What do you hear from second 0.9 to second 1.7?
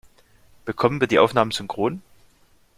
wir die Aufnahmen